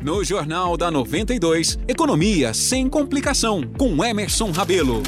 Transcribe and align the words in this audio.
No 0.00 0.22
Jornal 0.22 0.76
da 0.76 0.92
92, 0.92 1.76
Economia 1.88 2.54
sem 2.54 2.88
complicação, 2.88 3.62
com 3.76 4.04
Emerson 4.04 4.52
Rabelo. 4.52 5.02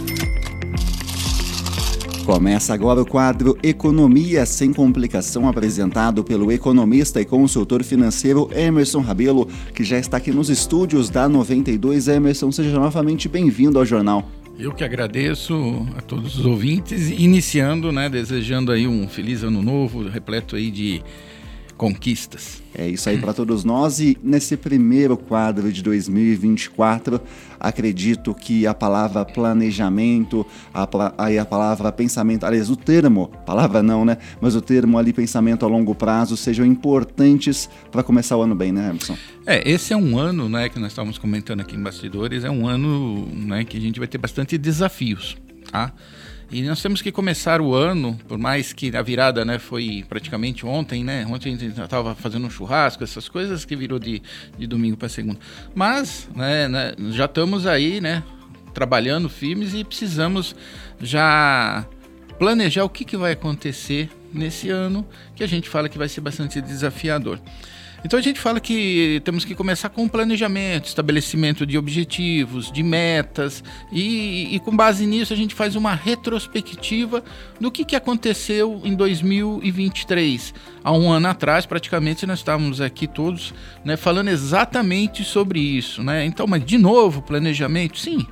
Começa 2.26 2.74
agora 2.74 3.00
o 3.00 3.06
quadro 3.06 3.56
Economia 3.62 4.44
sem 4.44 4.72
complicação, 4.72 5.48
apresentado 5.48 6.24
pelo 6.24 6.50
economista 6.50 7.20
e 7.20 7.24
consultor 7.24 7.84
financeiro 7.84 8.50
Emerson 8.52 9.00
Rabelo, 9.00 9.46
que 9.72 9.84
já 9.84 9.96
está 9.96 10.16
aqui 10.16 10.32
nos 10.32 10.50
estúdios 10.50 11.08
da 11.08 11.28
92. 11.28 12.08
Emerson, 12.08 12.50
seja 12.50 12.76
novamente 12.76 13.28
bem-vindo 13.28 13.78
ao 13.78 13.86
jornal. 13.86 14.28
Eu 14.58 14.74
que 14.74 14.82
agradeço 14.82 15.86
a 15.96 16.00
todos 16.00 16.36
os 16.36 16.44
ouvintes, 16.44 17.10
iniciando, 17.10 17.92
né, 17.92 18.08
desejando 18.08 18.72
aí 18.72 18.88
um 18.88 19.08
feliz 19.08 19.44
ano 19.44 19.62
novo, 19.62 20.08
repleto 20.08 20.56
aí 20.56 20.68
de 20.68 21.00
conquistas. 21.80 22.62
É 22.74 22.86
isso 22.86 23.08
aí 23.08 23.16
para 23.16 23.32
todos 23.32 23.64
nós 23.64 24.00
e 24.00 24.14
nesse 24.22 24.54
primeiro 24.54 25.16
quadro 25.16 25.72
de 25.72 25.82
2024, 25.82 27.18
acredito 27.58 28.34
que 28.34 28.66
a 28.66 28.74
palavra 28.74 29.24
planejamento, 29.24 30.46
a, 30.74 30.86
aí 31.16 31.38
a 31.38 31.44
palavra 31.46 31.90
pensamento, 31.90 32.44
aliás, 32.44 32.68
o 32.68 32.76
termo, 32.76 33.28
palavra 33.46 33.82
não, 33.82 34.04
né? 34.04 34.18
Mas 34.42 34.54
o 34.54 34.60
termo 34.60 34.98
ali 34.98 35.10
pensamento 35.10 35.64
a 35.64 35.68
longo 35.68 35.94
prazo 35.94 36.36
sejam 36.36 36.66
importantes 36.66 37.70
para 37.90 38.02
começar 38.02 38.36
o 38.36 38.42
ano 38.42 38.54
bem, 38.54 38.72
né, 38.72 38.90
Emerson? 38.90 39.16
É, 39.46 39.66
esse 39.66 39.94
é 39.94 39.96
um 39.96 40.18
ano, 40.18 40.50
né, 40.50 40.68
que 40.68 40.78
nós 40.78 40.92
estávamos 40.92 41.16
comentando 41.16 41.60
aqui 41.60 41.76
em 41.76 41.82
bastidores, 41.82 42.44
é 42.44 42.50
um 42.50 42.68
ano, 42.68 43.26
né, 43.34 43.64
que 43.64 43.78
a 43.78 43.80
gente 43.80 43.98
vai 43.98 44.06
ter 44.06 44.18
bastante 44.18 44.58
desafios, 44.58 45.38
tá? 45.72 45.94
E 46.50 46.62
nós 46.62 46.82
temos 46.82 47.00
que 47.00 47.12
começar 47.12 47.60
o 47.60 47.72
ano, 47.72 48.18
por 48.26 48.36
mais 48.36 48.72
que 48.72 48.94
a 48.96 49.02
virada 49.02 49.44
né, 49.44 49.60
foi 49.60 50.04
praticamente 50.08 50.66
ontem, 50.66 51.04
né? 51.04 51.24
Ontem 51.26 51.54
a 51.54 51.56
gente 51.56 51.80
estava 51.80 52.12
fazendo 52.16 52.44
um 52.44 52.50
churrasco, 52.50 53.04
essas 53.04 53.28
coisas 53.28 53.64
que 53.64 53.76
virou 53.76 54.00
de, 54.00 54.20
de 54.58 54.66
domingo 54.66 54.96
para 54.96 55.08
segunda. 55.08 55.38
Mas 55.72 56.28
né, 56.34 56.66
né, 56.66 56.94
já 57.10 57.26
estamos 57.26 57.66
aí, 57.66 58.00
né? 58.00 58.24
Trabalhando 58.74 59.28
firmes 59.28 59.74
e 59.74 59.84
precisamos 59.84 60.56
já 61.00 61.86
planejar 62.40 62.84
o 62.84 62.88
que, 62.88 63.04
que 63.04 63.18
vai 63.18 63.32
acontecer 63.32 64.08
nesse 64.32 64.70
ano, 64.70 65.06
que 65.36 65.44
a 65.44 65.46
gente 65.46 65.68
fala 65.68 65.90
que 65.90 65.98
vai 65.98 66.08
ser 66.08 66.22
bastante 66.22 66.58
desafiador. 66.58 67.38
Então 68.02 68.18
a 68.18 68.22
gente 68.22 68.40
fala 68.40 68.58
que 68.58 69.20
temos 69.26 69.44
que 69.44 69.54
começar 69.54 69.90
com 69.90 70.04
um 70.04 70.08
planejamento, 70.08 70.86
estabelecimento 70.86 71.66
de 71.66 71.76
objetivos, 71.76 72.72
de 72.72 72.82
metas, 72.82 73.62
e, 73.92 74.56
e 74.56 74.58
com 74.60 74.74
base 74.74 75.04
nisso 75.04 75.34
a 75.34 75.36
gente 75.36 75.54
faz 75.54 75.76
uma 75.76 75.94
retrospectiva 75.94 77.22
do 77.60 77.70
que, 77.70 77.84
que 77.84 77.94
aconteceu 77.94 78.80
em 78.84 78.94
2023. 78.94 80.54
Há 80.82 80.92
um 80.92 81.12
ano 81.12 81.28
atrás, 81.28 81.66
praticamente, 81.66 82.24
nós 82.24 82.38
estávamos 82.38 82.80
aqui 82.80 83.06
todos 83.06 83.52
né, 83.84 83.98
falando 83.98 84.28
exatamente 84.28 85.24
sobre 85.24 85.60
isso. 85.60 86.02
Né? 86.02 86.24
Então, 86.24 86.46
mas 86.46 86.64
de 86.64 86.78
novo, 86.78 87.20
planejamento, 87.20 87.98
sim. 87.98 88.26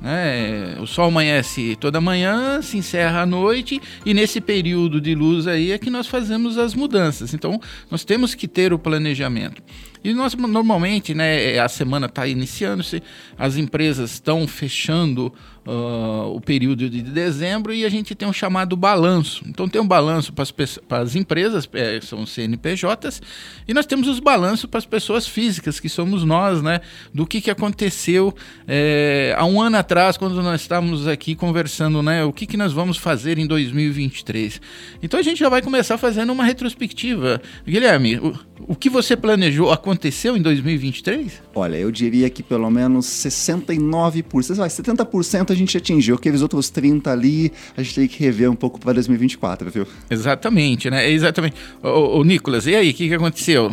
Né? 0.00 0.76
O 0.80 0.86
sol 0.86 1.06
amanhece 1.06 1.76
toda 1.78 2.00
manhã, 2.00 2.62
se 2.62 2.78
encerra 2.78 3.22
à 3.22 3.26
noite 3.26 3.80
e 4.04 4.14
nesse 4.14 4.40
período 4.40 5.00
de 5.00 5.14
luz 5.14 5.46
aí 5.46 5.72
é 5.72 5.78
que 5.78 5.90
nós 5.90 6.06
fazemos 6.06 6.56
as 6.56 6.74
mudanças. 6.74 7.34
Então, 7.34 7.60
nós 7.90 8.04
temos 8.04 8.34
que 8.34 8.48
ter 8.48 8.72
o 8.72 8.78
planejamento. 8.78 9.62
E 10.02 10.14
nós 10.14 10.34
normalmente, 10.34 11.14
né, 11.14 11.58
a 11.58 11.68
semana 11.68 12.06
está 12.06 12.26
iniciando-se, 12.26 13.02
as 13.36 13.58
empresas 13.58 14.12
estão 14.12 14.48
fechando 14.48 15.32
uh, 15.66 16.34
o 16.34 16.40
período 16.40 16.88
de 16.88 17.02
dezembro 17.02 17.74
e 17.74 17.84
a 17.84 17.88
gente 17.88 18.14
tem 18.14 18.26
um 18.26 18.32
chamado 18.32 18.76
balanço. 18.76 19.44
Então 19.46 19.68
tem 19.68 19.80
um 19.80 19.86
balanço 19.86 20.32
para 20.32 21.02
as 21.02 21.14
empresas, 21.14 21.68
é, 21.74 22.00
são 22.00 22.24
CNPJs, 22.24 23.20
e 23.68 23.74
nós 23.74 23.86
temos 23.86 24.08
os 24.08 24.20
balanços 24.20 24.64
para 24.64 24.78
as 24.78 24.86
pessoas 24.86 25.26
físicas, 25.26 25.78
que 25.78 25.88
somos 25.88 26.24
nós, 26.24 26.62
né, 26.62 26.80
do 27.12 27.26
que, 27.26 27.40
que 27.40 27.50
aconteceu 27.50 28.34
é, 28.66 29.34
há 29.36 29.44
um 29.44 29.60
ano 29.60 29.76
atrás, 29.76 29.89
quando 30.16 30.40
nós 30.40 30.60
estávamos 30.60 31.08
aqui 31.08 31.34
conversando, 31.34 32.00
né, 32.00 32.24
o 32.24 32.32
que, 32.32 32.46
que 32.46 32.56
nós 32.56 32.72
vamos 32.72 32.96
fazer 32.96 33.38
em 33.38 33.46
2023. 33.46 34.60
Então 35.02 35.18
a 35.18 35.22
gente 35.22 35.40
já 35.40 35.48
vai 35.48 35.60
começar 35.60 35.98
fazendo 35.98 36.32
uma 36.32 36.44
retrospectiva. 36.44 37.42
Guilherme, 37.66 38.16
o, 38.18 38.38
o 38.68 38.76
que 38.76 38.88
você 38.88 39.16
planejou 39.16 39.72
aconteceu 39.72 40.36
em 40.36 40.42
2023? 40.42 41.42
Olha, 41.52 41.76
eu 41.76 41.90
diria 41.90 42.30
que 42.30 42.40
pelo 42.40 42.70
menos 42.70 43.04
69%, 43.06 44.54
vai, 44.54 44.68
70% 44.68 45.50
a 45.50 45.54
gente 45.54 45.76
atingiu. 45.76 46.14
Aqueles 46.14 46.40
outros 46.40 46.70
30% 46.70 47.08
ali, 47.08 47.52
a 47.76 47.82
gente 47.82 47.94
tem 47.96 48.06
que 48.06 48.22
rever 48.22 48.48
um 48.48 48.54
pouco 48.54 48.78
para 48.78 48.92
2024, 48.92 49.72
viu? 49.72 49.88
Exatamente, 50.08 50.88
né? 50.88 51.10
Exatamente. 51.10 51.56
Ô, 51.82 52.20
ô 52.20 52.24
Nicolas, 52.24 52.64
e 52.68 52.76
aí, 52.76 52.90
o 52.90 52.94
que, 52.94 53.08
que 53.08 53.14
aconteceu? 53.14 53.72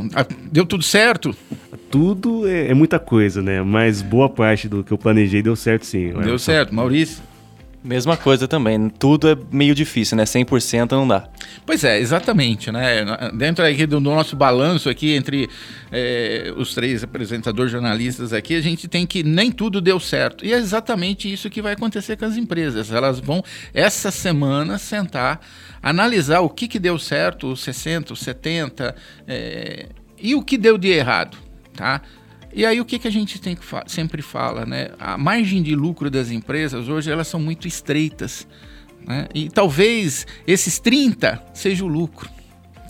Deu 0.52 0.66
tudo 0.66 0.84
certo? 0.84 1.36
Tudo 1.90 2.48
é, 2.48 2.68
é, 2.68 2.74
muita 2.74 3.00
coisa, 3.00 3.42
né? 3.42 3.62
Mas 3.62 4.02
boa 4.02 4.30
parte 4.30 4.68
do 4.68 4.84
que 4.84 4.92
eu 4.92 4.98
planejei 4.98 5.42
deu 5.42 5.56
certo 5.56 5.86
sim. 5.86 6.12
Deu 6.24 6.38
certo. 6.38 6.74
Maurício? 6.74 7.22
Mesma 7.84 8.18
coisa 8.18 8.50
também, 8.50 8.90
tudo 8.90 9.30
é 9.30 9.38
meio 9.50 9.74
difícil, 9.74 10.18
né? 10.18 10.26
100% 10.26 10.92
não 10.92 11.08
dá. 11.08 11.30
Pois 11.66 11.86
é, 11.86 11.98
exatamente, 12.00 12.70
né? 12.70 13.06
Dentro 13.38 13.64
aqui 13.64 13.86
do 13.86 14.02
nosso 14.02 14.36
balanço 14.36 14.90
aqui 14.90 15.14
entre 15.14 15.48
é, 15.90 16.52
os 16.58 16.74
três 16.74 17.02
apresentadores 17.04 17.72
jornalistas 17.72 18.34
aqui, 18.34 18.56
a 18.56 18.62
gente 18.62 18.90
tem 18.90 19.08
que 19.08 19.24
nem 19.24 19.52
tudo 19.52 19.80
deu 19.80 20.02
certo. 20.02 20.44
E 20.44 20.52
é 20.52 20.58
exatamente 20.58 21.32
isso 21.32 21.50
que 21.50 21.62
vai 21.62 21.74
acontecer 21.74 22.18
com 22.18 22.26
as 22.26 22.36
empresas. 22.36 22.92
Elas 22.92 23.22
vão, 23.22 23.42
essa 23.74 24.12
semana, 24.12 24.78
sentar, 24.78 25.40
analisar 25.82 26.42
o 26.42 26.50
que, 26.50 26.68
que 26.68 26.80
deu 26.80 27.00
certo, 27.00 27.54
os 27.54 27.62
60, 27.62 28.12
os 28.12 28.20
70, 28.20 28.96
é, 29.26 29.86
e 30.22 30.36
o 30.36 30.42
que 30.42 30.58
deu 30.58 30.78
de 30.78 30.90
errado, 30.90 31.38
tá? 31.78 32.02
E 32.54 32.66
aí 32.66 32.82
o 32.82 32.86
que, 32.86 32.98
que 32.98 33.08
a 33.08 33.12
gente 33.12 33.40
tem 33.40 33.56
que 33.56 33.64
fa 33.64 33.84
sempre 33.88 34.22
fala, 34.22 34.66
né? 34.66 34.90
A 35.00 35.18
margem 35.18 35.62
de 35.62 35.76
lucro 35.76 36.10
das 36.10 36.32
empresas 36.32 36.90
hoje 36.90 37.12
elas 37.12 37.28
são 37.28 37.40
muito 37.40 37.68
estreitas. 37.68 38.48
Né? 39.06 39.28
E 39.34 39.48
talvez 39.48 40.26
esses 40.46 40.80
30 40.80 41.42
seja 41.54 41.86
o 41.86 41.88
lucro. 41.88 42.30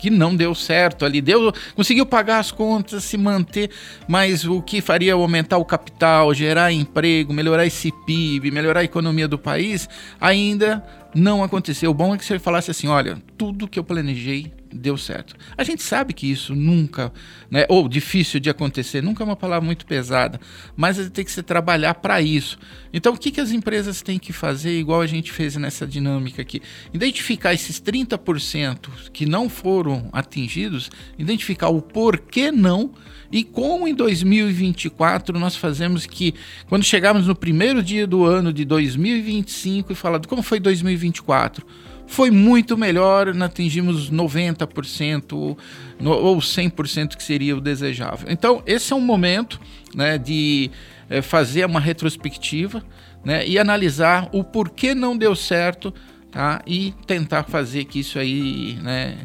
Que 0.00 0.10
não 0.10 0.34
deu 0.34 0.54
certo 0.54 1.04
ali, 1.04 1.20
deu, 1.20 1.52
conseguiu 1.74 2.06
pagar 2.06 2.38
as 2.38 2.52
contas, 2.52 3.02
se 3.02 3.16
manter, 3.16 3.68
mas 4.06 4.44
o 4.44 4.62
que 4.62 4.80
faria 4.80 5.14
aumentar 5.14 5.58
o 5.58 5.64
capital, 5.64 6.32
gerar 6.32 6.72
emprego, 6.72 7.32
melhorar 7.32 7.66
esse 7.66 7.92
PIB, 8.06 8.52
melhorar 8.52 8.80
a 8.80 8.84
economia 8.84 9.26
do 9.26 9.36
país, 9.36 9.88
ainda 10.20 10.84
não 11.12 11.42
aconteceu. 11.42 11.90
O 11.90 11.94
bom 11.94 12.14
é 12.14 12.18
que 12.18 12.24
você 12.24 12.38
falasse 12.38 12.70
assim: 12.70 12.86
olha, 12.86 13.20
tudo 13.36 13.66
que 13.66 13.76
eu 13.76 13.82
planejei 13.82 14.52
deu 14.72 14.96
certo. 14.96 15.34
A 15.56 15.64
gente 15.64 15.82
sabe 15.82 16.12
que 16.12 16.30
isso 16.30 16.54
nunca, 16.54 17.12
né, 17.50 17.64
ou 17.68 17.88
difícil 17.88 18.40
de 18.40 18.50
acontecer, 18.50 19.02
nunca 19.02 19.22
é 19.22 19.26
uma 19.26 19.36
palavra 19.36 19.64
muito 19.64 19.86
pesada, 19.86 20.40
mas 20.76 20.96
tem 21.10 21.24
que 21.24 21.32
se 21.32 21.42
trabalhar 21.42 21.94
para 21.94 22.20
isso. 22.20 22.58
Então, 22.92 23.14
o 23.14 23.18
que, 23.18 23.30
que 23.30 23.40
as 23.40 23.50
empresas 23.50 24.02
têm 24.02 24.18
que 24.18 24.32
fazer, 24.32 24.78
igual 24.78 25.00
a 25.00 25.06
gente 25.06 25.32
fez 25.32 25.56
nessa 25.56 25.86
dinâmica 25.86 26.42
aqui? 26.42 26.60
Identificar 26.92 27.52
esses 27.52 27.80
30% 27.80 28.88
que 29.12 29.26
não 29.26 29.48
foram 29.48 30.08
atingidos, 30.12 30.90
identificar 31.18 31.68
o 31.68 31.80
porquê 31.80 32.50
não 32.50 32.92
e 33.30 33.44
como 33.44 33.86
em 33.86 33.94
2024 33.94 35.38
nós 35.38 35.54
fazemos 35.54 36.06
que, 36.06 36.34
quando 36.66 36.82
chegarmos 36.82 37.26
no 37.26 37.34
primeiro 37.34 37.82
dia 37.82 38.06
do 38.06 38.24
ano 38.24 38.52
de 38.52 38.64
2025 38.64 39.92
e 39.92 39.94
falar 39.94 40.20
como 40.26 40.42
foi 40.42 40.58
2024, 40.58 41.66
foi 42.08 42.30
muito 42.30 42.76
melhor, 42.76 43.28
atingimos 43.42 44.10
90% 44.10 45.56
ou 46.04 46.38
100% 46.38 47.16
que 47.16 47.22
seria 47.22 47.56
o 47.56 47.60
desejável. 47.60 48.28
Então, 48.30 48.62
esse 48.66 48.92
é 48.92 48.96
um 48.96 49.00
momento 49.00 49.60
né, 49.94 50.18
de 50.18 50.70
é, 51.08 51.22
fazer 51.22 51.66
uma 51.66 51.78
retrospectiva 51.78 52.82
né, 53.24 53.46
e 53.46 53.58
analisar 53.58 54.28
o 54.32 54.42
porquê 54.42 54.94
não 54.94 55.16
deu 55.16 55.36
certo 55.36 55.92
tá, 56.30 56.62
e 56.66 56.94
tentar 57.06 57.44
fazer 57.44 57.84
que 57.84 58.00
isso 58.00 58.18
aí 58.18 58.78
né, 58.82 59.18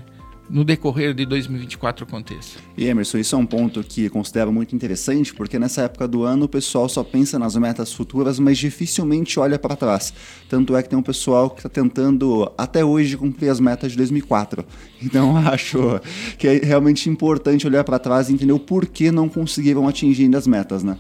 no 0.49 0.63
decorrer 0.63 1.13
de 1.13 1.25
2024 1.25 2.05
aconteça. 2.05 2.59
E 2.77 2.85
Emerson, 2.85 3.17
isso 3.17 3.35
é 3.35 3.37
um 3.37 3.45
ponto 3.45 3.83
que 3.83 4.09
considero 4.09 4.51
muito 4.51 4.75
interessante, 4.75 5.33
porque 5.33 5.57
nessa 5.57 5.83
época 5.83 6.07
do 6.07 6.23
ano 6.23 6.45
o 6.45 6.49
pessoal 6.49 6.87
só 6.89 7.03
pensa 7.03 7.39
nas 7.39 7.55
metas 7.55 7.93
futuras, 7.93 8.39
mas 8.39 8.57
dificilmente 8.57 9.39
olha 9.39 9.57
para 9.57 9.75
trás. 9.75 10.13
Tanto 10.49 10.75
é 10.75 10.83
que 10.83 10.89
tem 10.89 10.99
um 10.99 11.03
pessoal 11.03 11.49
que 11.49 11.59
está 11.59 11.69
tentando 11.69 12.51
até 12.57 12.83
hoje 12.83 13.17
cumprir 13.17 13.49
as 13.49 13.59
metas 13.59 13.91
de 13.91 13.97
2004. 13.97 14.65
Então 15.01 15.35
acho 15.37 15.99
que 16.37 16.47
é 16.47 16.53
realmente 16.59 17.09
importante 17.09 17.67
olhar 17.67 17.83
para 17.83 17.99
trás 17.99 18.29
e 18.29 18.33
entender 18.33 18.53
o 18.53 18.59
porquê 18.59 19.11
não 19.11 19.27
conseguiram 19.27 19.87
atingir 19.87 20.33
as 20.35 20.47
metas, 20.47 20.83
né? 20.83 20.97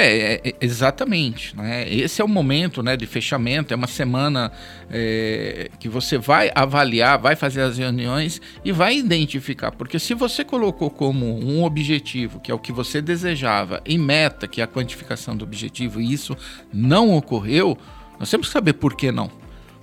É, 0.00 0.40
é, 0.48 0.54
exatamente. 0.60 1.56
Né? 1.56 1.92
Esse 1.92 2.22
é 2.22 2.24
o 2.24 2.28
momento 2.28 2.82
né, 2.82 2.96
de 2.96 3.06
fechamento, 3.06 3.72
é 3.72 3.76
uma 3.76 3.86
semana 3.86 4.50
é, 4.90 5.70
que 5.78 5.88
você 5.88 6.16
vai 6.16 6.50
avaliar, 6.54 7.18
vai 7.18 7.36
fazer 7.36 7.62
as 7.62 7.78
reuniões 7.78 8.40
e 8.64 8.72
vai 8.72 8.96
identificar. 8.96 9.70
Porque 9.72 9.98
se 9.98 10.14
você 10.14 10.44
colocou 10.44 10.90
como 10.90 11.26
um 11.38 11.64
objetivo, 11.64 12.40
que 12.40 12.50
é 12.50 12.54
o 12.54 12.58
que 12.58 12.72
você 12.72 13.02
desejava, 13.02 13.82
e 13.84 13.98
meta, 13.98 14.48
que 14.48 14.60
é 14.60 14.64
a 14.64 14.68
quantificação 14.68 15.36
do 15.36 15.44
objetivo, 15.44 16.00
e 16.00 16.12
isso 16.12 16.36
não 16.72 17.14
ocorreu, 17.14 17.76
nós 18.18 18.30
temos 18.30 18.48
que 18.48 18.52
saber 18.52 18.74
por 18.74 18.94
que 18.96 19.12
não. 19.12 19.30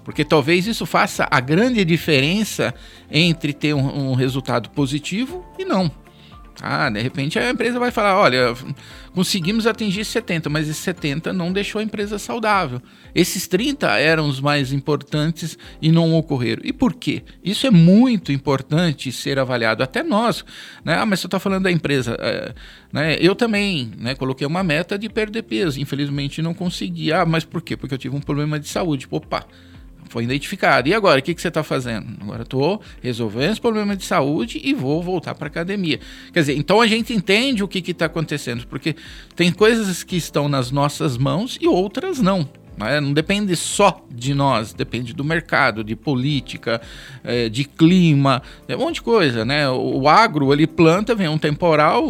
Porque 0.03 0.23
talvez 0.23 0.65
isso 0.67 0.85
faça 0.85 1.27
a 1.29 1.39
grande 1.41 1.83
diferença 1.83 2.73
entre 3.11 3.51
ter 3.51 3.73
um, 3.73 4.11
um 4.11 4.13
resultado 4.13 4.69
positivo 4.69 5.45
e 5.59 5.65
não. 5.65 5.91
Ah, 6.61 6.89
de 6.89 6.99
repente 7.01 7.37
a 7.37 7.51
empresa 7.51 7.77
vai 7.77 7.91
falar, 7.91 8.17
olha, 8.17 8.55
conseguimos 9.13 9.67
atingir 9.67 10.03
70, 10.03 10.49
mas 10.49 10.67
esse 10.67 10.81
70 10.81 11.31
não 11.31 11.51
deixou 11.51 11.79
a 11.79 11.83
empresa 11.83 12.17
saudável. 12.17 12.81
Esses 13.13 13.47
30 13.47 13.87
eram 13.99 14.27
os 14.27 14.39
mais 14.39 14.73
importantes 14.73 15.57
e 15.81 15.91
não 15.91 16.15
ocorreram. 16.15 16.61
E 16.65 16.73
por 16.73 16.95
quê? 16.95 17.23
Isso 17.43 17.67
é 17.67 17.71
muito 17.71 18.31
importante 18.31 19.11
ser 19.11 19.37
avaliado. 19.37 19.83
Até 19.83 20.01
nós, 20.01 20.43
né? 20.83 20.95
Ah, 20.97 21.05
mas 21.05 21.19
você 21.19 21.27
está 21.27 21.39
falando 21.39 21.63
da 21.63 21.71
empresa. 21.71 22.17
É, 22.19 22.53
né? 22.91 23.17
Eu 23.19 23.35
também 23.35 23.91
né, 23.97 24.15
coloquei 24.15 24.45
uma 24.45 24.63
meta 24.63 24.97
de 24.97 25.09
perder 25.09 25.43
peso. 25.43 25.79
Infelizmente 25.79 26.41
não 26.41 26.53
consegui. 26.53 27.11
Ah, 27.11 27.25
mas 27.25 27.43
por 27.43 27.61
quê? 27.61 27.77
Porque 27.77 27.93
eu 27.93 27.99
tive 27.99 28.15
um 28.15 28.21
problema 28.21 28.59
de 28.59 28.67
saúde. 28.67 29.07
Opa, 29.11 29.45
foi 30.09 30.23
identificado. 30.23 30.87
E 30.87 30.93
agora, 30.93 31.19
o 31.19 31.23
que, 31.23 31.33
que 31.33 31.41
você 31.41 31.47
está 31.47 31.63
fazendo? 31.63 32.07
Agora 32.21 32.43
estou 32.43 32.81
resolvendo 33.01 33.51
esse 33.51 33.61
problema 33.61 33.95
de 33.95 34.05
saúde 34.05 34.61
e 34.63 34.73
vou 34.73 35.01
voltar 35.01 35.35
para 35.35 35.47
a 35.47 35.49
academia. 35.49 35.99
Quer 36.31 36.39
dizer, 36.41 36.57
então 36.57 36.81
a 36.81 36.87
gente 36.87 37.13
entende 37.13 37.63
o 37.63 37.67
que 37.67 37.79
está 37.91 38.05
acontecendo, 38.05 38.65
porque 38.67 38.95
tem 39.35 39.51
coisas 39.51 40.03
que 40.03 40.15
estão 40.15 40.47
nas 40.47 40.71
nossas 40.71 41.17
mãos 41.17 41.57
e 41.61 41.67
outras 41.67 42.19
não. 42.19 42.47
Né? 42.77 43.01
Não 43.01 43.11
depende 43.11 43.55
só 43.55 44.05
de 44.09 44.35
nós, 44.35 44.71
depende 44.71 45.13
do 45.13 45.23
mercado, 45.23 45.83
de 45.83 45.95
política, 45.95 46.79
é, 47.23 47.49
de 47.49 47.63
clima, 47.63 48.41
é 48.67 48.75
um 48.75 48.79
monte 48.79 48.95
de 48.95 49.01
coisa, 49.01 49.43
né? 49.43 49.67
O, 49.69 50.07
agro, 50.07 50.53
ele 50.53 50.67
planta, 50.67 51.15
vem 51.15 51.27
um 51.27 51.39
temporal 51.39 52.05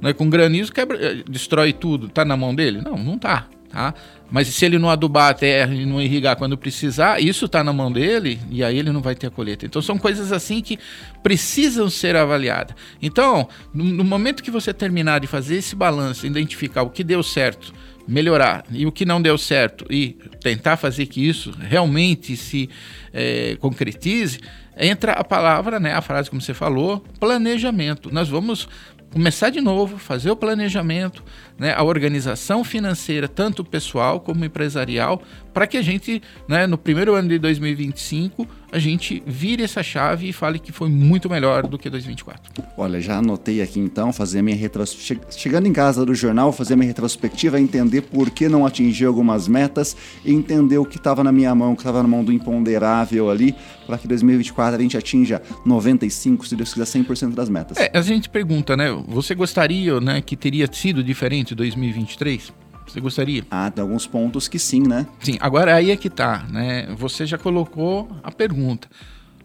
né, 0.00 0.12
com 0.12 0.30
granizo, 0.30 0.72
quebra, 0.72 0.96
eh, 0.96 1.24
destrói 1.28 1.72
tudo. 1.72 2.06
Está 2.06 2.24
na 2.24 2.36
mão 2.36 2.54
dele? 2.54 2.80
Não, 2.80 2.96
não 2.96 3.16
está. 3.16 3.48
Tá? 3.70 3.94
Mas 4.30 4.48
se 4.48 4.64
ele 4.64 4.78
não 4.78 4.90
adubar 4.90 5.30
a 5.30 5.34
terra 5.34 5.72
e 5.74 5.86
não 5.86 6.00
irrigar 6.00 6.36
quando 6.36 6.58
precisar, 6.58 7.20
isso 7.20 7.46
está 7.46 7.62
na 7.62 7.72
mão 7.72 7.90
dele 7.90 8.40
e 8.50 8.64
aí 8.64 8.78
ele 8.78 8.90
não 8.90 9.00
vai 9.00 9.14
ter 9.14 9.28
a 9.28 9.30
colheita. 9.30 9.64
Então 9.64 9.80
são 9.80 9.96
coisas 9.96 10.32
assim 10.32 10.60
que 10.60 10.78
precisam 11.22 11.88
ser 11.88 12.16
avaliadas. 12.16 12.74
Então, 13.00 13.48
no, 13.72 14.04
momento 14.04 14.42
que 14.42 14.50
você 14.50 14.74
terminar 14.74 15.20
de 15.20 15.26
fazer 15.26 15.56
esse 15.56 15.76
balanço, 15.76 16.26
identificar 16.26 16.82
o 16.82 16.90
que 16.90 17.04
deu 17.04 17.22
certo, 17.22 17.72
melhorar 18.06 18.64
e 18.70 18.86
o 18.86 18.92
que 18.92 19.04
não 19.04 19.22
deu 19.22 19.38
certo 19.38 19.84
e 19.88 20.16
tentar 20.40 20.76
fazer 20.76 21.06
que 21.06 21.26
isso 21.26 21.52
realmente 21.60 22.36
se 22.36 22.68
é, 23.12 23.56
concretize, 23.60 24.40
entra 24.76 25.12
a 25.12 25.22
palavra, 25.22 25.78
né, 25.78 25.92
a 25.92 26.00
frase 26.00 26.28
como 26.28 26.40
você 26.40 26.54
falou, 26.54 27.04
planejamento. 27.20 28.12
Nós 28.12 28.28
vamos 28.28 28.68
começar 29.12 29.50
de 29.50 29.60
novo, 29.60 29.98
fazer 29.98 30.30
o 30.30 30.36
planejamento, 30.36 31.22
né, 31.58 31.74
a 31.74 31.82
organização 31.82 32.62
financeira, 32.62 33.28
tanto 33.28 33.64
pessoal 33.64 34.20
como 34.20 34.44
empresarial, 34.44 35.22
para 35.52 35.66
que 35.66 35.76
a 35.76 35.82
gente, 35.82 36.22
né, 36.48 36.66
no 36.66 36.78
primeiro 36.78 37.14
ano 37.14 37.28
de 37.28 37.38
2025, 37.38 38.46
a 38.72 38.78
gente 38.78 39.22
vire 39.26 39.62
essa 39.62 39.82
chave 39.82 40.28
e 40.28 40.32
fale 40.32 40.58
que 40.58 40.72
foi 40.72 40.88
muito 40.88 41.28
melhor 41.28 41.66
do 41.66 41.78
que 41.78 41.90
2024. 41.90 42.64
Olha, 42.76 43.00
já 43.00 43.18
anotei 43.18 43.60
aqui 43.60 43.80
então, 43.80 44.12
fazer 44.12 44.42
minha 44.42 44.56
retrospectiva. 44.56 45.30
Chegando 45.30 45.66
em 45.66 45.72
casa 45.72 46.04
do 46.04 46.14
jornal, 46.14 46.52
fazer 46.52 46.76
minha 46.76 46.88
retrospectiva, 46.88 47.60
entender 47.60 48.02
por 48.02 48.30
que 48.30 48.48
não 48.48 48.66
atingi 48.66 49.04
algumas 49.04 49.48
metas, 49.48 49.96
entender 50.24 50.78
o 50.78 50.84
que 50.84 50.96
estava 50.96 51.24
na 51.24 51.32
minha 51.32 51.54
mão, 51.54 51.72
o 51.72 51.76
que 51.76 51.82
estava 51.82 52.02
na 52.02 52.08
mão 52.08 52.22
do 52.22 52.32
imponderável 52.32 53.30
ali, 53.30 53.54
para 53.86 53.98
que 53.98 54.06
2024 54.06 54.76
a 54.76 54.82
gente 54.82 54.96
atinja 54.96 55.42
95, 55.64 56.46
se 56.46 56.56
Deus 56.56 56.72
quiser, 56.72 56.84
100% 56.84 57.34
das 57.34 57.48
metas. 57.48 57.76
É, 57.78 57.90
a 57.92 58.02
gente 58.02 58.28
pergunta, 58.28 58.76
né? 58.76 58.90
Você 59.08 59.34
gostaria, 59.34 60.00
né, 60.00 60.20
que 60.20 60.36
teria 60.36 60.68
sido 60.70 61.02
diferente 61.02 61.54
2023? 61.54 62.52
Você 62.90 63.00
gostaria? 63.00 63.44
Ah, 63.48 63.70
tem 63.70 63.82
alguns 63.82 64.04
pontos 64.06 64.48
que 64.48 64.58
sim, 64.58 64.82
né? 64.82 65.06
Sim, 65.20 65.38
agora 65.40 65.76
aí 65.76 65.92
é 65.92 65.96
que 65.96 66.10
tá, 66.10 66.44
né? 66.50 66.92
Você 66.98 67.24
já 67.24 67.38
colocou 67.38 68.08
a 68.22 68.32
pergunta. 68.32 68.88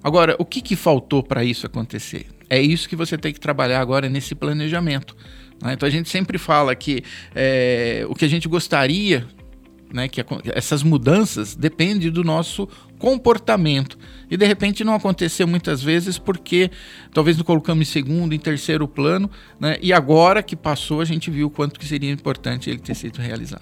Agora, 0.04 0.36
o 0.40 0.46
que, 0.46 0.62
que 0.62 0.76
faltou 0.76 1.22
para 1.22 1.44
isso 1.44 1.66
acontecer? 1.66 2.28
É 2.50 2.60
isso 2.60 2.90
que 2.90 2.96
você 2.96 3.18
tem 3.18 3.32
que 3.32 3.40
trabalhar 3.40 3.82
agora 3.82 4.10
nesse 4.10 4.34
planejamento. 4.34 5.16
Né? 5.62 5.74
Então 5.74 5.88
a 5.88 5.92
gente 5.92 6.10
sempre 6.10 6.40
fala 6.40 6.76
que 6.76 7.04
é, 7.36 8.04
o 8.10 8.16
que 8.16 8.26
a 8.26 8.28
gente 8.28 8.48
gostaria 8.48 9.28
né, 9.94 10.08
que 10.08 10.24
essas 10.54 10.84
mudanças 10.84 11.56
dependem 11.56 12.12
do 12.12 12.24
nosso 12.24 12.68
comportamento. 13.06 14.00
E 14.32 14.36
de 14.36 14.48
repente 14.48 14.84
não 14.84 14.96
aconteceu 14.96 15.48
muitas 15.48 15.84
vezes 15.84 16.18
porque 16.18 16.72
talvez 17.14 17.38
não 17.38 17.44
colocamos 17.44 17.88
em 17.88 17.92
segundo, 17.92 18.34
em 18.34 18.40
terceiro 18.40 18.88
plano, 18.88 19.30
né, 19.60 19.78
e 19.80 19.94
agora 19.94 20.42
que 20.42 20.56
passou 20.56 21.02
a 21.02 21.06
gente 21.06 21.30
viu 21.30 21.46
o 21.46 21.50
quanto 21.52 21.80
que 21.80 21.86
seria 21.86 22.12
importante 22.12 22.68
ele 22.68 22.80
ter 22.80 22.96
sido 22.96 23.20
realizado. 23.20 23.62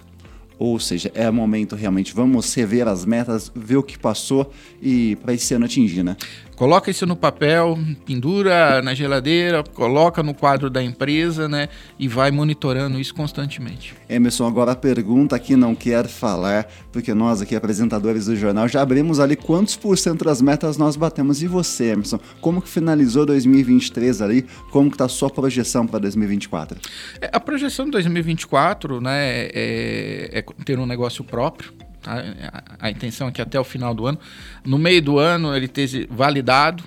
Ou 0.58 0.80
seja, 0.80 1.12
é 1.14 1.30
momento 1.30 1.76
realmente, 1.76 2.14
vamos 2.14 2.54
rever 2.54 2.88
as 2.88 3.04
metas, 3.04 3.52
ver 3.54 3.76
o 3.76 3.84
que 3.84 4.00
passou 4.00 4.50
e 4.82 5.18
para 5.18 5.34
esse 5.34 5.54
ano 5.54 5.66
atingir, 5.66 6.04
né? 6.04 6.16
Coloca 6.56 6.92
isso 6.92 7.06
no 7.06 7.16
papel, 7.16 7.78
pendura 8.06 8.82
na 8.82 8.94
geladeira, 8.94 9.64
coloca 9.64 10.22
no 10.22 10.34
quadro 10.34 10.70
da 10.70 10.84
empresa, 10.84 11.50
né? 11.50 11.68
E 11.98 12.08
vai 12.08 12.32
monitorando 12.32 13.00
isso 13.00 13.14
constantemente. 13.14 13.96
Emerson, 14.08 14.48
agora 14.48 14.74
a 14.74 14.76
pergunta 14.76 15.38
que 15.40 15.56
não 15.56 15.74
quer 15.74 16.08
falar, 16.08 16.68
porque 16.92 17.14
nós 17.14 17.42
aqui, 17.42 17.56
apresentadores 17.56 18.26
do 18.26 18.36
jornal, 18.36 18.68
já 18.68 18.82
abrimos 18.82 19.20
ali 19.20 19.36
quantos 19.36 19.76
por 19.76 19.98
cento 19.98 20.24
das 20.26 20.42
metas 20.42 20.78
nós 20.78 20.96
batemos. 20.96 21.42
E 21.42 21.48
você, 21.48 21.92
Emerson, 21.92 22.20
como 22.40 22.62
que 22.62 22.70
finalizou 22.70 23.26
2023 23.26 24.22
ali? 24.22 24.46
Como 24.72 24.92
que 24.92 24.98
tá 24.98 25.06
a 25.06 25.10
sua 25.10 25.30
projeção 25.30 25.88
para 25.88 26.00
2024? 26.00 26.80
É, 27.20 27.30
a 27.34 27.40
projeção 27.40 27.86
de 27.86 27.92
2024, 27.92 29.02
né, 29.02 29.50
é, 29.54 30.30
é 30.34 30.46
ter 30.64 30.78
um 30.78 30.86
negócio 30.86 31.24
próprio, 31.24 31.74
a, 32.06 32.88
a, 32.88 32.90
intenção 32.90 33.28
é 33.28 33.32
que 33.32 33.42
até 33.42 33.60
o 33.60 33.64
final 33.64 33.94
do 33.94 34.06
ano, 34.06 34.20
no 34.66 34.78
meio 34.78 35.02
do 35.02 35.20
ano, 35.20 35.56
ele 35.56 35.66
esteja 35.66 36.06
validado, 36.10 36.84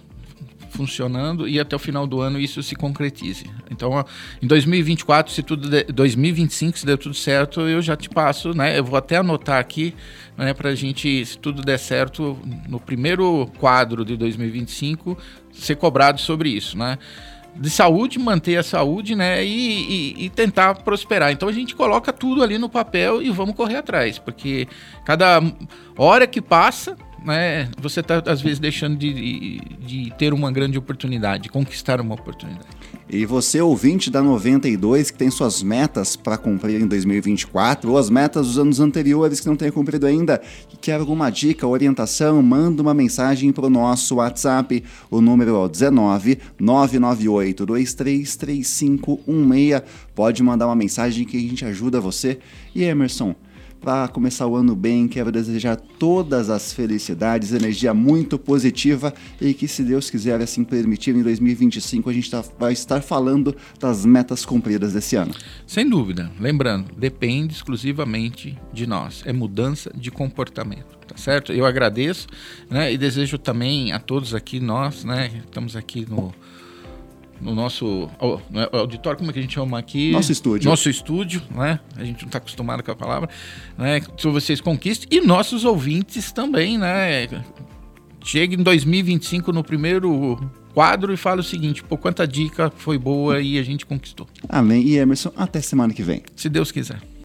funcionando 0.77 1.49
e 1.49 1.59
até 1.59 1.75
o 1.75 1.79
final 1.79 2.07
do 2.07 2.21
ano 2.21 2.39
isso 2.39 2.63
se 2.63 2.75
concretize. 2.77 3.47
Então, 3.71 4.05
em 4.43 4.47
2024, 4.47 5.33
se 5.33 5.43
tudo 5.43 5.69
de, 5.69 5.85
2025, 5.85 6.79
se 6.79 6.87
der 6.87 6.99
tudo 6.99 7.15
certo, 7.15 7.63
eu 7.63 7.81
já 7.81 7.97
te 7.97 8.09
passo, 8.09 8.55
né? 8.55 8.79
Eu 8.79 8.85
vou 8.85 8.99
até 8.99 9.17
anotar 9.17 9.59
aqui, 9.59 9.95
né, 10.37 10.53
para 10.53 10.71
a 10.71 10.75
gente, 10.75 11.25
se 11.25 11.39
tudo 11.39 11.63
der 11.63 11.79
certo, 11.79 12.39
no 12.69 12.79
primeiro 12.79 13.51
quadro 13.59 14.05
de 14.05 14.17
2025, 14.17 15.17
ser 15.53 15.77
cobrado 15.77 16.21
sobre 16.21 16.51
isso, 16.51 16.77
né? 16.77 16.99
De 17.59 17.71
saúde, 17.71 18.19
manter 18.19 18.57
a 18.57 18.63
saúde, 18.63 19.15
né? 19.15 19.45
E, 19.45 20.15
e, 20.19 20.25
e, 20.27 20.31
tentar 20.31 20.75
prosperar. 20.77 21.33
Então 21.33 21.49
a 21.49 21.53
gente 21.53 21.75
coloca 21.75 22.13
tudo 22.13 22.43
ali 22.43 22.59
no 22.59 22.69
papel 22.69 23.23
e 23.23 23.31
vamos 23.31 23.55
correr 23.55 23.77
atrás, 23.77 24.19
porque 24.19 24.69
cada 25.05 25.41
hora 25.97 26.27
que 26.27 26.41
passa, 26.41 26.97
né? 27.25 27.69
Você 27.79 28.01
está 28.01 28.23
às 28.27 28.41
vezes 28.41 28.59
deixando 28.59 28.97
de, 28.97 29.61
de 29.81 30.13
ter 30.17 30.33
uma 30.33 30.53
grande 30.53 30.79
oportunidade, 30.79 31.45
de 31.45 31.49
conquistar 31.49 32.01
uma 32.01 32.15
oportunidade. 32.15 32.76
E 33.09 33.25
você, 33.25 33.61
ouvinte 33.61 34.11
da 34.11 34.21
92, 34.21 35.13
que 35.13 35.19
tem 35.19 35.31
suas 35.31 35.63
metas 35.63 36.17
para 36.17 36.37
cumprir 36.37 36.81
em 36.81 36.89
2024, 36.89 37.89
ou 37.89 37.97
as 37.97 38.11
metas 38.11 38.49
dos 38.49 38.59
anos 38.59 38.81
anteriores 38.81 39.39
que 39.39 39.47
não 39.47 39.55
tenha 39.55 39.71
cumprido 39.71 40.07
ainda, 40.07 40.43
que 40.69 40.77
quer 40.77 40.99
alguma 40.99 41.31
dica, 41.31 41.69
orientação, 41.69 42.43
manda 42.43 42.83
uma 42.83 42.93
mensagem 42.93 43.53
para 43.53 43.67
o 43.67 43.71
nosso 43.71 44.17
WhatsApp. 44.17 44.83
O 45.09 45.21
número 45.21 45.53
é 45.53 45.59
o 45.59 45.69
19 45.69 46.41
998 46.59 47.65
233516. 47.65 49.83
Pode 50.13 50.43
mandar 50.43 50.67
uma 50.67 50.75
mensagem 50.75 51.25
que 51.25 51.37
a 51.37 51.41
gente 51.41 51.65
ajuda 51.65 52.01
você. 52.01 52.41
E 52.75 52.83
Emerson, 52.83 53.37
para 53.81 54.09
começar 54.09 54.47
o 54.47 54.57
ano 54.57 54.75
bem, 54.75 55.07
quero 55.07 55.31
desejar 55.31 55.77
todas 55.77 56.51
as 56.51 56.73
felicidades, 56.73 57.53
energia 57.53 57.95
muito 57.95 58.39
positiva 58.39 59.15
e 59.41 59.55
que, 59.55 59.69
se 59.69 59.83
Deus 59.83 60.11
quiser 60.11 60.41
assim 60.41 60.65
permitir, 60.65 61.15
em 61.15 61.23
2025 61.23 62.11
a 62.11 62.13
gente 62.13 62.31
tá, 62.31 62.45
vai 62.59 62.73
estar 62.73 63.01
falando 63.01 63.55
das 63.79 64.05
metas 64.05 64.45
cumpridas 64.45 64.93
desse 64.93 65.17
ano. 65.17 65.35
Sem 65.67 65.89
dúvida. 65.89 66.31
Lembrando, 66.41 66.95
depende 66.97 67.55
exclusivamente 67.55 68.59
de 68.73 68.87
nós. 68.87 69.23
É 69.25 69.33
mudança 69.33 69.91
de 69.95 70.11
comportamento, 70.11 70.99
tá 71.07 71.17
certo? 71.17 71.53
Eu 71.53 71.65
agradeço 71.65 72.27
né, 72.71 72.93
e 72.93 72.99
desejo 72.99 73.39
também 73.39 73.93
a 73.93 73.99
todos 73.99 74.35
aqui, 74.35 74.61
nós, 74.61 75.05
né, 75.05 75.31
estamos 75.45 75.77
aqui 75.77 76.07
no 76.09 76.35
no 77.41 77.55
nosso 77.55 78.09
né, 78.51 78.69
auditório, 78.73 79.19
como 79.19 79.31
é 79.31 79.33
que 79.33 79.39
a 79.39 79.43
gente 79.43 79.55
chama 79.55 79.79
aqui? 79.79 80.11
Nosso 80.11 80.33
estúdio. 80.33 80.69
Nosso 80.69 80.89
estúdio, 80.89 81.43
né? 81.55 81.81
A 81.97 82.05
gente 82.05 82.23
não 82.23 82.29
está 82.29 82.39
acostumado 82.39 82.83
com 82.83 82.91
a 82.91 82.97
palavra, 82.97 83.29
né? 83.77 84.01
Que 84.01 84.27
vocês 84.29 84.61
conquistem 84.61 85.09
e 85.11 85.21
nossos 85.25 85.65
ouvintes 85.65 86.33
também, 86.33 86.79
né? 86.79 87.29
Chega 88.25 88.55
em 88.55 88.63
2025 88.63 89.53
no 89.53 89.63
primeiro 89.63 90.51
quadro 90.75 91.13
e 91.13 91.17
fala 91.17 91.41
o 91.41 91.45
seguinte: 91.45 91.83
pô, 91.83 91.97
quanta 91.97 92.27
dica 92.27 92.73
foi 92.77 92.99
boa 92.99 93.41
e 93.41 93.59
a 93.59 93.63
gente 93.63 93.87
conquistou. 93.87 94.27
Amém. 94.49 94.83
E 94.83 94.99
Emerson, 94.99 95.33
até 95.37 95.61
semana 95.61 95.95
que 95.95 96.03
vem. 96.03 96.23
Se 96.35 96.49
Deus 96.49 96.71
quiser. 96.71 97.01